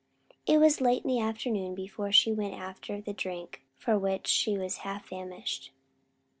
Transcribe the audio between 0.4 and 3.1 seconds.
It was late in the afternoon before she went after